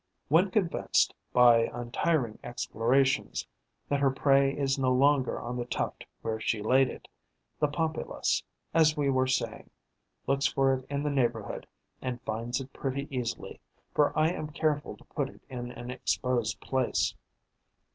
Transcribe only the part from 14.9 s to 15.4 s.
to put